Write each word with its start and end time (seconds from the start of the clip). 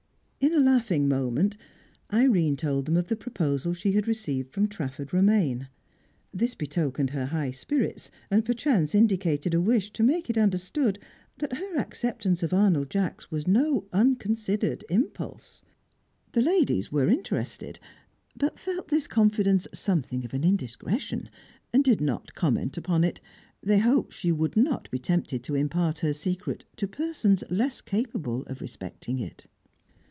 In 0.41 0.55
a 0.55 0.59
laughing 0.59 1.07
moment, 1.07 1.55
Irene 2.11 2.57
told 2.57 2.87
them 2.87 2.97
of 2.97 3.09
the 3.09 3.15
proposal 3.15 3.75
she 3.75 3.91
had 3.91 4.07
received 4.07 4.49
from 4.49 4.67
Trafford 4.67 5.13
Romaine. 5.13 5.67
This 6.33 6.55
betokened 6.55 7.11
her 7.11 7.27
high 7.27 7.51
spirits, 7.51 8.09
and 8.31 8.43
perchance 8.43 8.95
indicated 8.95 9.53
a 9.53 9.61
wish 9.61 9.91
to 9.91 10.01
make 10.01 10.31
it 10.31 10.39
understood 10.39 10.97
that 11.37 11.57
her 11.57 11.77
acceptance 11.77 12.41
of 12.41 12.53
Arnold 12.53 12.89
Jacks 12.89 13.29
was 13.29 13.47
no 13.47 13.85
unconsidered 13.93 14.83
impulse. 14.89 15.61
The 16.31 16.41
ladies 16.41 16.91
were 16.91 17.07
interested, 17.07 17.79
but 18.35 18.57
felt 18.57 18.87
this 18.87 19.05
confidence 19.05 19.67
something 19.75 20.25
of 20.25 20.33
an 20.33 20.43
indiscretion, 20.43 21.29
and 21.71 21.83
did 21.83 22.01
not 22.01 22.33
comment 22.33 22.77
upon 22.77 23.03
it. 23.03 23.21
They 23.61 23.77
hoped 23.77 24.13
she 24.15 24.31
would 24.31 24.57
not 24.57 24.89
be 24.89 24.97
tempted 24.97 25.43
to 25.43 25.55
impart 25.55 25.99
her 25.99 26.13
secret 26.13 26.65
to 26.77 26.87
persons 26.87 27.43
less 27.51 27.79
capable 27.79 28.41
of 28.47 28.59
respecting 28.59 29.19
it. 29.19 29.45